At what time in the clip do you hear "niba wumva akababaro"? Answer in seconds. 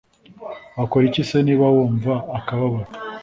1.47-2.91